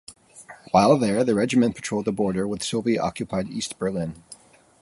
While 0.71 0.97
there, 0.97 1.23
the 1.23 1.35
regiment 1.35 1.75
patrolled 1.75 2.05
the 2.05 2.11
border 2.11 2.47
with 2.47 2.63
Soviet 2.63 2.99
occupied 2.99 3.49
East 3.49 3.77
Berlin. 3.77 4.15